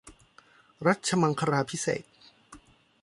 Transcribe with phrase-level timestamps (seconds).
[0.87, 2.03] รัชมังคลาภิเษก